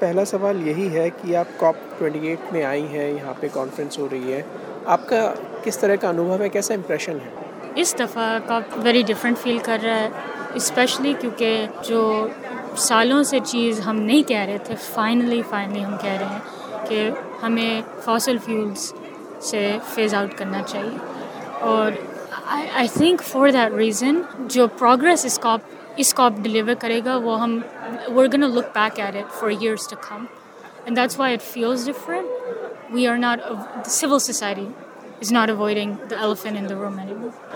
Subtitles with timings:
[0.00, 4.06] पहला सवाल यही है कि आप कॉप 28 में आई हैं, यहाँ पे कॉन्फ्रेंस हो
[4.06, 4.44] रही है।
[4.86, 5.20] आपका
[5.64, 7.32] किस तरह का अनुभव है, कैसा इम्प्रेशन है?
[7.78, 11.48] इस दफ़ा कॉप वेरी डिफरेंट फील कर रहा है स्पेशली क्योंकि
[11.86, 12.02] जो
[12.78, 16.42] सालों से चीज़ हम नहीं कह रहे थे फाइनली फाइनली हम कह रहे हैं
[16.88, 18.92] कि हमें फॉसल फ्यूल्स
[19.42, 20.98] से फ़ेज़ आउट करना चाहिए।
[21.62, 21.98] और
[22.52, 25.62] I think for that reason जो प्रोग्रेस इस कॉप
[25.98, 27.62] इसको आप डिलीवर करेगा, वो हम
[28.10, 30.26] वो gonna look back at it for years to come
[30.86, 34.68] and that's why it feels different we are not civil society
[35.22, 36.98] is not avoiding the elephant in the room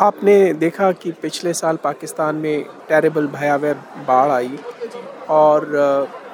[0.00, 3.72] आपने देखा कि पिछले साल पाकिस्तान में टेरेबल भयावह
[4.08, 4.58] बाढ़ आई
[5.30, 5.66] और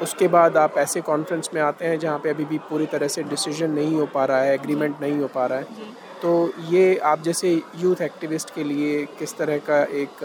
[0.03, 3.23] उसके बाद आप ऐसे कॉन्फ्रेंस में आते हैं जहाँ पे अभी भी पूरी तरह से
[3.23, 6.31] डिसीज़न नहीं हो पा रहा है एग्रीमेंट नहीं हो पा रहा है। तो
[6.69, 10.25] ये आप जैसे यूथ एक्टिविस्ट के लिए किस तरह का एक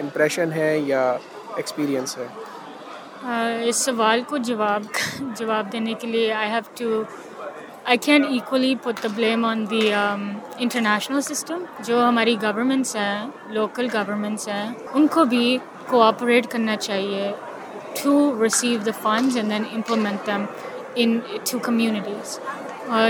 [0.00, 1.02] इम्प्रेशन है या
[1.58, 2.28] एक्सपीरियंस है?
[3.20, 4.88] Uh, इस सवाल को जवाब
[5.38, 7.04] जवाब देने के लिए I have to
[7.88, 9.82] I can equally put the blame on the
[10.60, 15.58] international system जो हमारी गवर्नमेंट्स हैं लोकल गवर्नमेंट्स हैं उनको भी
[15.90, 17.30] कोऑपरेट करना चाहिए
[18.02, 20.46] to receive the funds and then implement them
[21.50, 22.38] into communities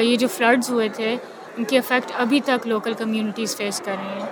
[0.02, 4.28] ये जो फ्लड्स हुए थे इनके इफ़ेक्ट अभी तक लोकल कम्युनिटीज़ फेस कर रही हैं।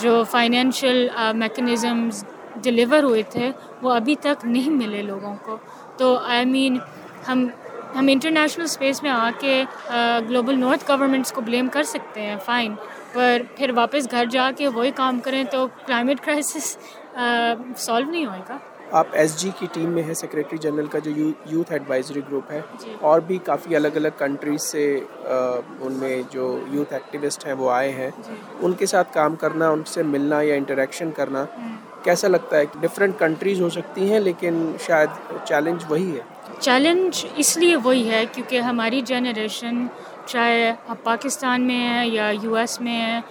[0.00, 2.24] जो फाइनेंशियल मेकनिज़म्स
[2.62, 3.50] डिलीवर हुए थे
[3.82, 5.58] वो अभी तक नहीं मिले लोगों को।
[5.98, 6.86] तो आई I मीन mean,
[7.26, 7.50] हम
[7.94, 9.64] हम इंटरनेशनल स्पेस में आके
[10.26, 12.74] ग्लोबल नॉर्थ गवर्नमेंट्स को ब्लेम कर सकते हैं फ़ाइन
[13.14, 16.76] पर फिर वापस घर जाके वही काम करें तो क्लाइमेट क्राइसिस
[17.86, 18.60] सॉल्व नहीं होएगा।
[18.94, 22.64] आप एसजी की टीम में है सेक्रेटरी जनरल का जो यू, यूथ एडवाइजरी ग्रुप है
[23.02, 24.84] और भी काफ़ी अलग अलग कंट्रीज़ से
[25.82, 28.12] उनमें जो यूथ एक्टिविस्ट हैं वो आए हैं।
[28.62, 31.46] उनके साथ काम करना उनसे मिलना या इंटरेक्शन करना
[32.04, 32.66] कैसा लगता है?
[32.80, 35.10] डिफरेंट कंट्रीज़ हो सकती हैं लेकिन शायद
[35.48, 36.24] चैलेंज वही है।
[36.60, 39.88] चैलेंज इसलिए वही है क्योंकि हमारी जनरेशन
[40.28, 43.22] चाहे अब पाकिस्तान में है या यूएस में है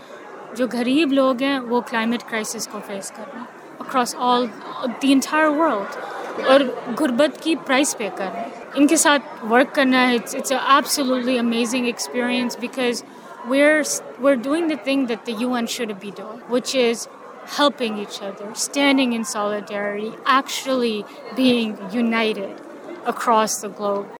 [0.55, 5.04] जो गरीब लोग हैं वो क्लाइमेट क्राइसिस को फेस कर रहे हैं। Across all the
[5.04, 6.64] entire world और
[6.98, 11.36] गुर्बत की प्राइस पे कर रहे हैं इनके साथ वर्क करना है it's it's absolutely
[11.38, 13.02] amazing experience because
[13.46, 13.84] we're
[14.20, 17.08] we're doing the thing that the UN should be doing, which is
[17.46, 22.60] helping each other, standing in solidarity, actually being united
[23.04, 24.08] across the globe.